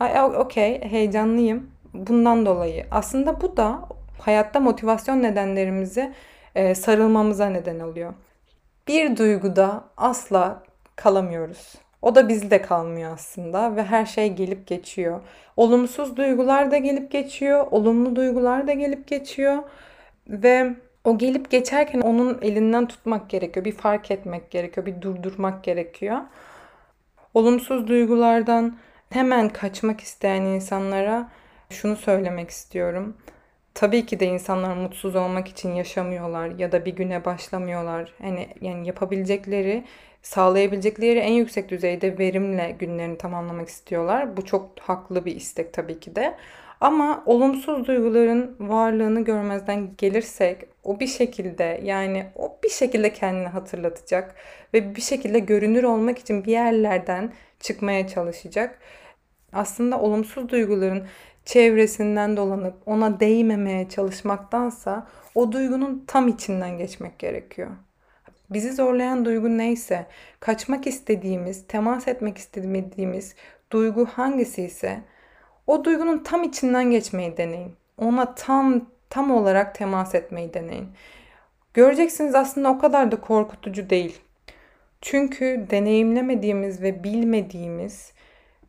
Ay 0.00 0.22
okey 0.22 0.80
heyecanlıyım. 0.82 1.70
Bundan 1.94 2.46
dolayı. 2.46 2.86
Aslında 2.90 3.40
bu 3.40 3.56
da 3.56 3.88
hayatta 4.18 4.60
motivasyon 4.60 5.22
nedenlerimizi 5.22 6.12
e, 6.54 6.74
sarılmamıza 6.74 7.46
neden 7.46 7.80
oluyor. 7.80 8.14
Bir 8.88 9.16
duyguda 9.16 9.84
asla 9.96 10.62
kalamıyoruz. 10.96 11.74
O 12.02 12.14
da 12.14 12.28
bizde 12.28 12.62
kalmıyor 12.62 13.14
aslında 13.14 13.76
ve 13.76 13.82
her 13.82 14.06
şey 14.06 14.32
gelip 14.32 14.66
geçiyor. 14.66 15.20
Olumsuz 15.56 16.16
duygular 16.16 16.70
da 16.70 16.76
gelip 16.76 17.10
geçiyor, 17.10 17.66
olumlu 17.70 18.16
duygular 18.16 18.66
da 18.66 18.72
gelip 18.72 19.08
geçiyor 19.08 19.62
ve 20.28 20.74
o 21.04 21.18
gelip 21.18 21.50
geçerken 21.50 22.00
onun 22.00 22.38
elinden 22.42 22.86
tutmak 22.88 23.30
gerekiyor. 23.30 23.64
Bir 23.64 23.72
fark 23.72 24.10
etmek 24.10 24.50
gerekiyor, 24.50 24.86
bir 24.86 25.02
durdurmak 25.02 25.64
gerekiyor. 25.64 26.18
Olumsuz 27.34 27.88
duygulardan 27.88 28.76
hemen 29.10 29.48
kaçmak 29.48 30.00
isteyen 30.00 30.42
insanlara 30.42 31.28
şunu 31.70 31.96
söylemek 31.96 32.50
istiyorum. 32.50 33.16
Tabii 33.76 34.06
ki 34.06 34.20
de 34.20 34.26
insanlar 34.26 34.76
mutsuz 34.76 35.16
olmak 35.16 35.48
için 35.48 35.74
yaşamıyorlar 35.74 36.50
ya 36.58 36.72
da 36.72 36.84
bir 36.84 36.96
güne 36.96 37.24
başlamıyorlar. 37.24 38.14
Hani 38.22 38.48
yani 38.60 38.86
yapabilecekleri, 38.86 39.84
sağlayabilecekleri 40.22 41.18
en 41.18 41.32
yüksek 41.32 41.68
düzeyde 41.68 42.18
verimle 42.18 42.76
günlerini 42.78 43.18
tamamlamak 43.18 43.68
istiyorlar. 43.68 44.36
Bu 44.36 44.44
çok 44.44 44.80
haklı 44.80 45.24
bir 45.24 45.36
istek 45.36 45.72
tabii 45.72 46.00
ki 46.00 46.16
de. 46.16 46.36
Ama 46.80 47.22
olumsuz 47.26 47.86
duyguların 47.86 48.56
varlığını 48.60 49.24
görmezden 49.24 49.90
gelirsek 49.98 50.58
o 50.84 51.00
bir 51.00 51.06
şekilde 51.06 51.80
yani 51.84 52.26
o 52.36 52.58
bir 52.64 52.70
şekilde 52.70 53.12
kendini 53.12 53.48
hatırlatacak 53.48 54.34
ve 54.74 54.96
bir 54.96 55.02
şekilde 55.02 55.38
görünür 55.38 55.82
olmak 55.84 56.18
için 56.18 56.44
bir 56.44 56.52
yerlerden 56.52 57.32
çıkmaya 57.60 58.08
çalışacak. 58.08 58.78
Aslında 59.52 60.00
olumsuz 60.00 60.48
duyguların 60.48 61.06
çevresinden 61.46 62.36
dolanıp 62.36 62.74
ona 62.86 63.20
değmemeye 63.20 63.88
çalışmaktansa 63.88 65.06
o 65.34 65.52
duygunun 65.52 66.04
tam 66.06 66.28
içinden 66.28 66.78
geçmek 66.78 67.18
gerekiyor. 67.18 67.70
Bizi 68.50 68.72
zorlayan 68.72 69.24
duygu 69.24 69.58
neyse, 69.58 70.06
kaçmak 70.40 70.86
istediğimiz, 70.86 71.66
temas 71.66 72.08
etmek 72.08 72.38
istediğimiz 72.38 73.34
duygu 73.70 74.06
hangisi 74.06 74.62
ise 74.62 75.00
o 75.66 75.84
duygunun 75.84 76.18
tam 76.18 76.42
içinden 76.42 76.90
geçmeyi 76.90 77.36
deneyin. 77.36 77.72
Ona 77.98 78.34
tam 78.34 78.86
tam 79.10 79.30
olarak 79.30 79.74
temas 79.74 80.14
etmeyi 80.14 80.54
deneyin. 80.54 80.88
Göreceksiniz 81.74 82.34
aslında 82.34 82.70
o 82.70 82.78
kadar 82.78 83.12
da 83.12 83.20
korkutucu 83.20 83.90
değil. 83.90 84.18
Çünkü 85.00 85.66
deneyimlemediğimiz 85.70 86.82
ve 86.82 87.04
bilmediğimiz 87.04 88.12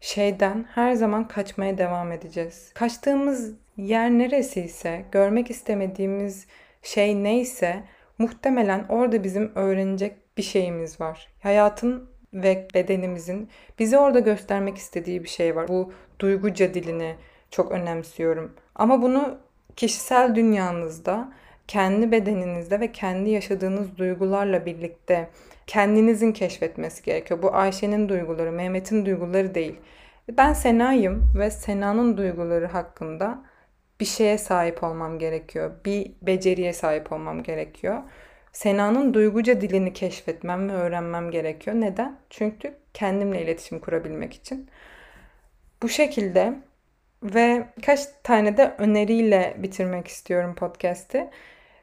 şeyden 0.02 0.66
her 0.76 0.94
zaman 0.94 1.28
kaçmaya 1.28 1.78
devam 1.78 2.12
edeceğiz. 2.12 2.72
Kaçtığımız 2.74 3.54
yer 3.78 4.10
neresi 4.10 4.62
ise, 4.62 5.06
görmek 5.12 5.50
istemediğimiz 5.50 6.48
şey 6.82 7.24
neyse 7.24 7.84
muhtemelen 8.18 8.86
orada 8.90 9.24
bizim 9.24 9.52
öğrenecek 9.56 10.38
bir 10.38 10.44
şeyimiz 10.44 11.02
var. 11.02 11.28
Hayatın 11.44 12.10
ve 12.34 12.68
bedenimizin 12.74 13.50
bize 13.80 13.98
orada 13.98 14.20
göstermek 14.20 14.78
istediği 14.78 15.24
bir 15.24 15.30
şey 15.30 15.56
var. 15.56 15.68
Bu 15.68 15.94
duyguca 16.20 16.74
dilini 16.74 17.16
çok 17.52 17.72
önemsiyorum. 17.72 18.56
Ama 18.76 19.02
bunu 19.02 19.38
kişisel 19.76 20.36
dünyanızda, 20.36 21.34
kendi 21.68 22.12
bedeninizde 22.12 22.80
ve 22.80 22.92
kendi 22.92 23.30
yaşadığınız 23.30 23.98
duygularla 23.98 24.66
birlikte 24.66 25.30
kendinizin 25.68 26.32
keşfetmesi 26.32 27.04
gerekiyor. 27.04 27.42
Bu 27.42 27.56
Ayşe'nin 27.56 28.10
duyguları, 28.10 28.52
Mehmet'in 28.52 29.06
duyguları 29.06 29.56
değil. 29.56 29.76
Ben 30.38 30.54
Sena'yım 30.54 31.32
ve 31.38 31.52
Sena'nın 31.52 32.18
duyguları 32.18 32.66
hakkında 32.66 33.44
bir 34.00 34.06
şeye 34.06 34.38
sahip 34.38 34.84
olmam 34.84 35.20
gerekiyor. 35.20 35.72
Bir 35.86 36.12
beceriye 36.22 36.74
sahip 36.74 37.12
olmam 37.12 37.44
gerekiyor. 37.44 37.98
Sena'nın 38.52 39.14
duyguca 39.14 39.62
dilini 39.62 39.94
keşfetmem 39.94 40.70
ve 40.70 40.74
öğrenmem 40.74 41.32
gerekiyor. 41.32 41.76
Neden? 41.76 42.20
Çünkü 42.30 42.74
kendimle 42.94 43.42
iletişim 43.42 43.80
kurabilmek 43.80 44.34
için. 44.34 44.70
Bu 45.84 45.90
şekilde 45.90 46.54
ve 47.24 47.68
kaç 47.86 48.00
tane 48.24 48.58
de 48.58 48.76
öneriyle 48.78 49.56
bitirmek 49.58 50.08
istiyorum 50.08 50.56
podcast'i. 50.56 51.30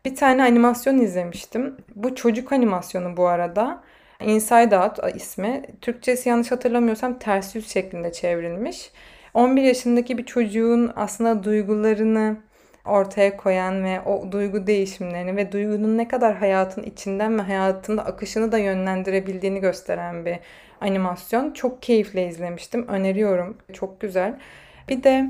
Bir 0.04 0.16
tane 0.16 0.42
animasyon 0.42 0.98
izlemiştim. 0.98 1.76
Bu 1.94 2.14
çocuk 2.14 2.52
animasyonu 2.52 3.16
bu 3.16 3.26
arada. 3.26 3.82
Inside 4.20 4.78
Out 4.78 5.16
ismi. 5.16 5.62
Türkçesi 5.80 6.28
yanlış 6.28 6.50
hatırlamıyorsam 6.50 7.18
ters 7.18 7.54
yüz 7.54 7.68
şeklinde 7.72 8.12
çevrilmiş. 8.12 8.90
11 9.34 9.62
yaşındaki 9.62 10.18
bir 10.18 10.26
çocuğun 10.26 10.92
aslında 10.96 11.44
duygularını 11.44 12.36
ortaya 12.84 13.36
koyan 13.36 13.84
ve 13.84 14.00
o 14.00 14.32
duygu 14.32 14.66
değişimlerini 14.66 15.36
ve 15.36 15.52
duygunun 15.52 15.98
ne 15.98 16.08
kadar 16.08 16.36
hayatın 16.36 16.82
içinden 16.82 17.38
ve 17.38 17.42
hayatında 17.42 18.04
akışını 18.04 18.52
da 18.52 18.58
yönlendirebildiğini 18.58 19.60
gösteren 19.60 20.24
bir 20.24 20.38
animasyon. 20.80 21.52
Çok 21.52 21.82
keyifle 21.82 22.28
izlemiştim. 22.28 22.88
Öneriyorum. 22.88 23.56
Çok 23.72 24.00
güzel. 24.00 24.38
Bir 24.88 25.02
de 25.02 25.26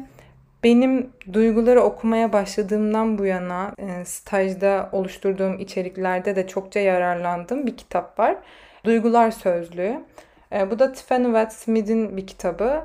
benim 0.65 1.11
duyguları 1.33 1.83
okumaya 1.83 2.33
başladığımdan 2.33 3.19
bu 3.19 3.27
yana 3.27 3.73
e, 3.79 4.05
stajda 4.05 4.89
oluşturduğum 4.93 5.59
içeriklerde 5.59 6.37
de 6.37 6.47
çokça 6.47 6.81
yararlandığım 6.81 7.67
bir 7.67 7.77
kitap 7.77 8.19
var. 8.19 8.37
Duygular 8.85 9.31
Sözlüğü. 9.31 10.01
E, 10.53 10.71
bu 10.71 10.79
da 10.79 10.93
Tiffany 10.93 11.25
Watt 11.25 11.53
Smith'in 11.53 12.17
bir 12.17 12.27
kitabı. 12.27 12.83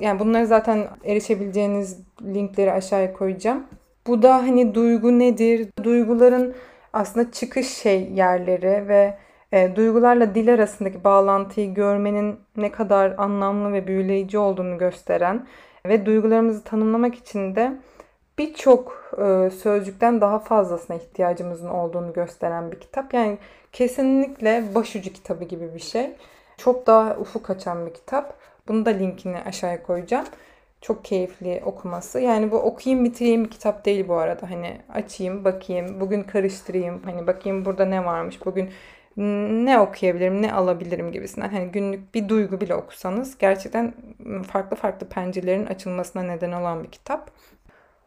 Yani 0.00 0.20
bunları 0.20 0.46
zaten 0.46 0.88
erişebileceğiniz 1.04 2.00
linkleri 2.22 2.72
aşağıya 2.72 3.12
koyacağım. 3.12 3.66
Bu 4.06 4.22
da 4.22 4.34
hani 4.34 4.74
duygu 4.74 5.18
nedir? 5.18 5.68
Duyguların 5.82 6.54
aslında 6.92 7.32
çıkış 7.32 7.68
şey 7.68 8.10
yerleri 8.12 8.88
ve 8.88 9.18
e, 9.52 9.76
duygularla 9.76 10.34
dil 10.34 10.54
arasındaki 10.54 11.04
bağlantıyı 11.04 11.74
görmenin 11.74 12.40
ne 12.56 12.72
kadar 12.72 13.14
anlamlı 13.18 13.72
ve 13.72 13.86
büyüleyici 13.86 14.38
olduğunu 14.38 14.78
gösteren 14.78 15.46
ve 15.86 16.06
duygularımızı 16.06 16.64
tanımlamak 16.64 17.14
için 17.14 17.56
de 17.56 17.72
birçok 18.38 19.12
e, 19.18 19.50
sözcükten 19.50 20.20
daha 20.20 20.38
fazlasına 20.38 20.96
ihtiyacımızın 20.96 21.68
olduğunu 21.68 22.12
gösteren 22.12 22.72
bir 22.72 22.80
kitap. 22.80 23.14
Yani 23.14 23.38
kesinlikle 23.72 24.74
başucu 24.74 25.12
kitabı 25.12 25.44
gibi 25.44 25.74
bir 25.74 25.80
şey. 25.80 26.10
Çok 26.56 26.86
daha 26.86 27.16
ufuk 27.16 27.50
açan 27.50 27.86
bir 27.86 27.94
kitap. 27.94 28.34
Bunu 28.68 28.86
da 28.86 28.90
linkini 28.90 29.38
aşağıya 29.46 29.82
koyacağım. 29.82 30.26
Çok 30.80 31.04
keyifli 31.04 31.62
okuması. 31.64 32.20
Yani 32.20 32.50
bu 32.50 32.56
okuyayım 32.56 33.04
bitireyim 33.04 33.44
bir 33.44 33.50
kitap 33.50 33.84
değil 33.84 34.08
bu 34.08 34.14
arada. 34.14 34.50
Hani 34.50 34.80
açayım, 34.94 35.44
bakayım, 35.44 36.00
bugün 36.00 36.22
karıştırayım. 36.22 37.02
Hani 37.04 37.26
bakayım 37.26 37.64
burada 37.64 37.84
ne 37.84 38.04
varmış, 38.04 38.46
bugün 38.46 38.70
ne 39.16 39.78
okuyabilirim, 39.78 40.42
ne 40.42 40.52
alabilirim 40.52 41.12
gibisinden. 41.12 41.48
Hani 41.48 41.68
günlük 41.68 42.14
bir 42.14 42.28
duygu 42.28 42.60
bile 42.60 42.74
okusanız 42.74 43.38
gerçekten 43.38 43.94
farklı 44.48 44.76
farklı 44.76 45.08
pencerelerin 45.08 45.66
açılmasına 45.66 46.22
neden 46.22 46.52
olan 46.52 46.84
bir 46.84 46.90
kitap. 46.90 47.30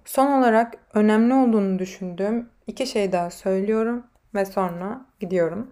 Son 0.05 0.31
olarak 0.31 0.73
önemli 0.93 1.33
olduğunu 1.33 1.79
düşündüğüm 1.79 2.49
iki 2.67 2.87
şey 2.87 3.11
daha 3.11 3.29
söylüyorum 3.29 4.03
ve 4.35 4.45
sonra 4.45 5.05
gidiyorum. 5.19 5.67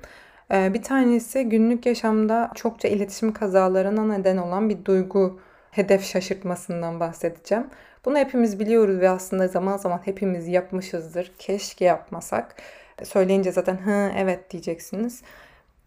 Bir 0.52 0.84
tanesi 0.84 1.50
günlük 1.50 1.86
yaşamda 1.86 2.52
çokça 2.56 2.88
iletişim 2.88 3.34
kazalarına 3.34 4.06
neden 4.06 4.38
olan 4.38 4.70
bir 4.70 4.86
duygu 4.86 5.40
hedef 5.72 6.04
şaşırtmasından 6.04 7.00
bahsedeceğim. 7.00 7.68
Bunu 8.06 8.18
hepimiz 8.18 8.60
biliyoruz 8.60 9.00
ve 9.00 9.10
aslında 9.10 9.48
zaman 9.48 9.78
zaman 9.78 10.02
hepimiz 10.06 10.48
yapmışızdır. 10.48 11.32
Keşke 11.40 11.86
yapmasak. 11.86 12.56
Söyleyince 13.04 13.52
zaten 13.52 13.76
hı 13.76 14.12
evet 14.18 14.52
diyeceksiniz. 14.52 15.22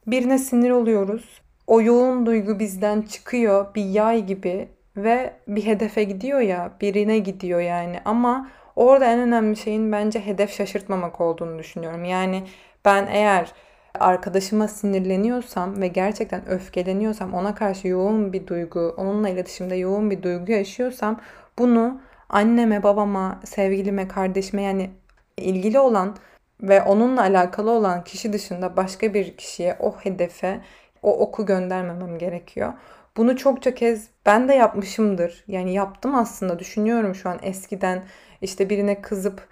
Birine 0.07 0.39
sinir 0.39 0.71
oluyoruz. 0.71 1.41
O 1.67 1.83
yoğun 1.83 2.27
duygu 2.27 2.59
bizden 2.59 3.03
çıkıyor 3.03 3.75
bir 3.75 3.85
yay 3.85 4.27
gibi 4.27 4.69
ve 4.97 5.33
bir 5.49 5.67
hedefe 5.67 6.05
gidiyor 6.05 6.41
ya, 6.41 6.73
birine 6.81 7.19
gidiyor 7.19 7.61
yani. 7.61 8.01
Ama 8.05 8.49
orada 8.77 9.05
en 9.05 9.19
önemli 9.19 9.57
şeyin 9.57 9.93
bence 9.93 10.27
hedef 10.27 10.53
şaşırtmamak 10.53 11.21
olduğunu 11.21 11.59
düşünüyorum. 11.59 12.05
Yani 12.05 12.45
ben 12.85 13.07
eğer 13.11 13.53
arkadaşıma 14.01 14.69
sinirleniyorsam 14.69 15.81
ve 15.81 15.89
gerçekten 15.89 16.49
öfkeleniyorsam, 16.49 17.35
ona 17.35 17.55
karşı 17.55 17.89
yoğun 17.89 18.33
bir 18.33 18.47
duygu, 18.47 18.95
onunla 18.97 19.29
iletişimde 19.29 19.75
yoğun 19.75 20.11
bir 20.11 20.23
duygu 20.23 20.53
yaşıyorsam 20.53 21.21
bunu 21.59 22.01
anneme, 22.29 22.83
babama, 22.83 23.41
sevgilime, 23.45 24.09
kardeşime 24.09 24.63
yani 24.63 24.91
ilgili 25.37 25.79
olan 25.79 26.17
ve 26.63 26.83
onunla 26.83 27.21
alakalı 27.21 27.71
olan 27.71 28.05
kişi 28.05 28.33
dışında 28.33 28.77
başka 28.77 29.15
bir 29.15 29.37
kişiye 29.37 29.77
o 29.81 29.97
hedefe 29.97 30.61
o 31.03 31.19
oku 31.19 31.47
göndermemem 31.47 32.19
gerekiyor. 32.19 32.73
Bunu 33.17 33.37
çokça 33.37 33.75
kez 33.75 34.09
ben 34.27 34.49
de 34.49 34.55
yapmışımdır. 34.55 35.45
Yani 35.49 35.73
yaptım 35.75 36.15
aslında 36.15 36.59
düşünüyorum 36.59 37.15
şu 37.15 37.29
an 37.29 37.39
eskiden 37.43 38.03
işte 38.43 38.71
birine 38.71 39.03
kızıp 39.03 39.49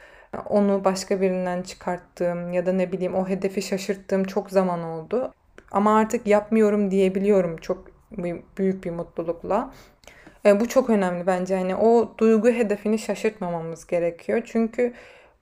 onu 0.49 0.85
başka 0.85 1.21
birinden 1.21 1.63
çıkarttığım 1.63 2.53
ya 2.53 2.67
da 2.67 2.73
ne 2.73 2.93
bileyim 2.93 3.15
o 3.15 3.29
hedefi 3.29 3.63
şaşırttığım 3.63 4.25
çok 4.25 4.51
zaman 4.51 4.83
oldu. 4.83 5.33
Ama 5.73 5.97
artık 5.97 6.27
yapmıyorum 6.27 6.91
diyebiliyorum 6.91 7.57
çok 7.57 7.87
büyük 8.59 8.85
bir 8.85 8.91
mutlulukla. 8.91 9.73
E, 10.47 10.61
bu 10.61 10.69
çok 10.69 10.91
önemli 10.91 11.27
bence. 11.27 11.55
Yani 11.55 11.77
o 11.77 12.15
duygu 12.19 12.49
hedefini 12.49 12.99
şaşırtmamamız 12.99 13.87
gerekiyor. 13.87 14.43
Çünkü 14.45 14.95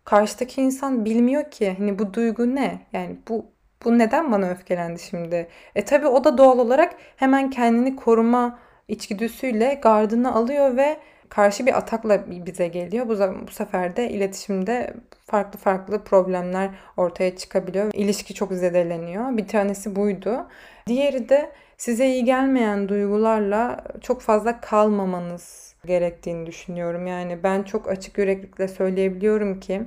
karşıdaki 0.05 0.63
insan 0.63 1.05
bilmiyor 1.05 1.51
ki 1.51 1.75
hani 1.79 1.99
bu 1.99 2.15
duygu 2.15 2.55
ne? 2.55 2.81
Yani 2.93 3.17
bu 3.29 3.47
bu 3.85 3.99
neden 3.99 4.33
bana 4.33 4.51
öfkelendi 4.51 5.03
şimdi? 5.03 5.49
E 5.75 5.85
tabi 5.85 6.07
o 6.07 6.25
da 6.25 6.39
doğal 6.39 6.59
olarak 6.59 6.95
hemen 7.17 7.51
kendini 7.51 7.97
koruma 7.97 8.59
içgüdüsüyle 8.89 9.81
gardını 9.83 10.35
alıyor 10.35 10.77
ve 10.77 10.97
karşı 11.29 11.67
bir 11.67 11.79
atakla 11.79 12.25
bize 12.47 12.69
geliyor. 12.69 13.09
Bu, 13.09 13.47
bu 13.47 13.51
sefer 13.51 13.97
de 13.97 14.11
iletişimde 14.11 14.95
farklı 15.27 15.59
farklı 15.59 16.05
problemler 16.05 16.71
ortaya 16.97 17.37
çıkabiliyor. 17.37 17.91
İlişki 17.95 18.35
çok 18.35 18.53
zedeleniyor. 18.53 19.37
Bir 19.37 19.49
tanesi 19.49 19.97
buydu. 19.97 20.47
Diğeri 20.87 21.29
de 21.29 21.53
size 21.77 22.07
iyi 22.07 22.25
gelmeyen 22.25 22.89
duygularla 22.89 23.85
çok 24.01 24.21
fazla 24.23 24.61
kalmamanız 24.61 25.72
gerektiğini 25.87 26.47
düşünüyorum. 26.47 27.07
Yani 27.07 27.42
ben 27.42 27.62
çok 27.62 27.88
açık 27.88 28.18
yüreklikle 28.18 28.68
söyleyebiliyorum 28.68 29.61
ki 29.61 29.83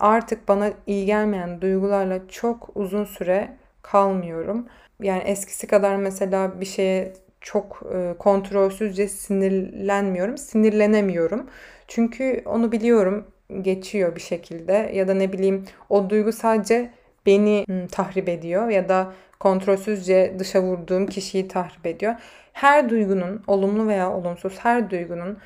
artık 0.00 0.48
bana 0.48 0.72
iyi 0.86 1.06
gelmeyen 1.06 1.60
duygularla 1.60 2.28
çok 2.28 2.70
uzun 2.74 3.04
süre 3.04 3.56
kalmıyorum. 3.82 4.66
Yani 5.02 5.22
eskisi 5.22 5.66
kadar 5.66 5.96
mesela 5.96 6.60
bir 6.60 6.66
şeye 6.66 7.12
çok 7.40 7.82
e, 7.94 8.14
kontrolsüzce 8.18 9.08
sinirlenmiyorum, 9.08 10.38
sinirlenemiyorum. 10.38 11.46
Çünkü 11.88 12.42
onu 12.46 12.72
biliyorum 12.72 13.26
geçiyor 13.62 14.16
bir 14.16 14.20
şekilde 14.20 14.90
ya 14.94 15.08
da 15.08 15.14
ne 15.14 15.32
bileyim 15.32 15.64
o 15.88 16.10
duygu 16.10 16.32
sadece 16.32 16.90
beni 17.26 17.66
tahrip 17.92 18.28
ediyor 18.28 18.68
ya 18.68 18.88
da 18.88 19.12
kontrolsüzce 19.40 20.36
dışa 20.38 20.62
vurduğum 20.62 21.06
kişiyi 21.06 21.48
tahrip 21.48 21.86
ediyor. 21.86 22.14
Her 22.52 22.90
duygunun 22.90 23.42
olumlu 23.46 23.88
veya 23.88 24.12
olumsuz 24.12 24.58
her 24.58 24.90
duygunun 24.90 25.38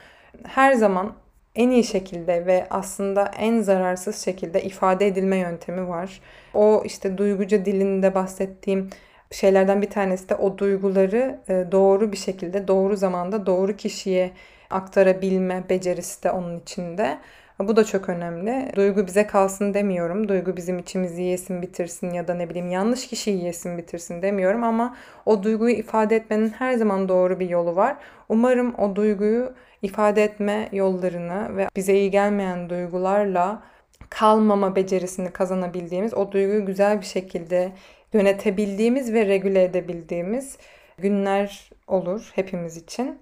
her 0.44 0.72
zaman 0.72 1.12
en 1.54 1.70
iyi 1.70 1.84
şekilde 1.84 2.46
ve 2.46 2.66
aslında 2.70 3.30
en 3.38 3.60
zararsız 3.60 4.24
şekilde 4.24 4.62
ifade 4.62 5.06
edilme 5.06 5.36
yöntemi 5.36 5.88
var. 5.88 6.20
O 6.54 6.82
işte 6.84 7.18
duygucu 7.18 7.64
dilinde 7.64 8.14
bahsettiğim 8.14 8.90
şeylerden 9.30 9.82
bir 9.82 9.90
tanesi 9.90 10.28
de 10.28 10.34
o 10.34 10.58
duyguları 10.58 11.38
doğru 11.72 12.12
bir 12.12 12.16
şekilde, 12.16 12.68
doğru 12.68 12.96
zamanda, 12.96 13.46
doğru 13.46 13.76
kişiye 13.76 14.30
aktarabilme 14.70 15.64
becerisi 15.68 16.22
de 16.22 16.30
onun 16.30 16.60
içinde. 16.60 17.18
Bu 17.68 17.76
da 17.76 17.84
çok 17.84 18.08
önemli. 18.08 18.72
Duygu 18.76 19.06
bize 19.06 19.26
kalsın 19.26 19.74
demiyorum. 19.74 20.28
Duygu 20.28 20.56
bizim 20.56 20.78
içimizi 20.78 21.22
yesin 21.22 21.62
bitirsin 21.62 22.10
ya 22.10 22.28
da 22.28 22.34
ne 22.34 22.50
bileyim 22.50 22.70
yanlış 22.70 23.06
kişiyi 23.06 23.44
yesin 23.44 23.78
bitirsin 23.78 24.22
demiyorum 24.22 24.64
ama 24.64 24.96
o 25.26 25.42
duyguyu 25.42 25.74
ifade 25.74 26.16
etmenin 26.16 26.48
her 26.48 26.72
zaman 26.72 27.08
doğru 27.08 27.40
bir 27.40 27.48
yolu 27.48 27.76
var. 27.76 27.96
Umarım 28.28 28.74
o 28.74 28.96
duyguyu 28.96 29.52
ifade 29.82 30.24
etme 30.24 30.68
yollarını 30.72 31.56
ve 31.56 31.68
bize 31.76 31.94
iyi 31.94 32.10
gelmeyen 32.10 32.70
duygularla 32.70 33.62
kalmama 34.10 34.76
becerisini 34.76 35.30
kazanabildiğimiz, 35.30 36.14
o 36.14 36.32
duyguyu 36.32 36.66
güzel 36.66 37.00
bir 37.00 37.06
şekilde 37.06 37.72
yönetebildiğimiz 38.12 39.12
ve 39.12 39.26
regüle 39.26 39.64
edebildiğimiz 39.64 40.58
günler 40.98 41.70
olur 41.86 42.30
hepimiz 42.34 42.76
için. 42.76 43.18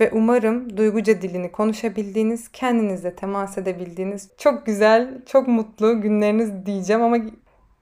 Ve 0.00 0.10
umarım 0.12 0.76
duyguca 0.76 1.22
dilini 1.22 1.52
konuşabildiğiniz, 1.52 2.48
kendinizle 2.52 3.14
temas 3.14 3.58
edebildiğiniz 3.58 4.30
çok 4.38 4.66
güzel, 4.66 5.22
çok 5.26 5.48
mutlu 5.48 6.00
günleriniz 6.00 6.66
diyeceğim 6.66 7.02
ama 7.02 7.16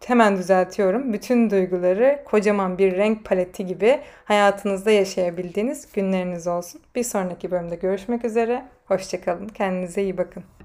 hemen 0.07 0.37
düzeltiyorum. 0.37 1.13
Bütün 1.13 1.51
duyguları 1.51 2.23
kocaman 2.25 2.79
bir 2.79 2.97
renk 2.97 3.25
paleti 3.25 3.67
gibi 3.67 4.01
hayatınızda 4.25 4.91
yaşayabildiğiniz 4.91 5.93
günleriniz 5.93 6.47
olsun. 6.47 6.81
Bir 6.95 7.05
sonraki 7.05 7.51
bölümde 7.51 7.77
görüşmek 7.77 8.25
üzere. 8.25 8.65
Hoşçakalın. 8.87 9.49
Kendinize 9.49 10.03
iyi 10.03 10.19
bakın. 10.19 10.45